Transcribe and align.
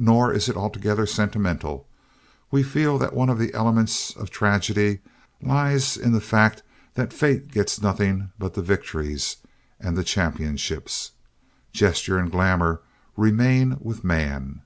Nor 0.00 0.32
is 0.32 0.48
it 0.48 0.56
altogether 0.56 1.06
sentimental. 1.06 1.86
We 2.50 2.64
feel 2.64 2.98
that 2.98 3.12
one 3.14 3.28
of 3.28 3.38
the 3.38 3.54
elements 3.54 4.10
of 4.16 4.28
tragedy 4.28 4.98
lies 5.40 5.96
in 5.96 6.10
the 6.10 6.20
fact 6.20 6.64
that 6.94 7.12
Fate 7.12 7.52
gets 7.52 7.80
nothing 7.80 8.32
but 8.36 8.54
the 8.54 8.62
victories 8.62 9.36
and 9.78 9.96
the 9.96 10.02
championships. 10.02 11.12
Gesture 11.72 12.18
and 12.18 12.32
glamour 12.32 12.80
remain 13.16 13.76
with 13.78 14.02
Man. 14.02 14.62